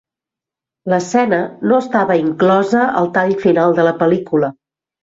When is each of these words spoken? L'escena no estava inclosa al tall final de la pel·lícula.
L'escena 0.93 1.39
no 1.73 1.79
estava 1.83 2.17
inclosa 2.23 2.89
al 3.03 3.13
tall 3.21 3.39
final 3.47 3.79
de 3.83 3.89
la 3.91 3.97
pel·lícula. 4.03 4.57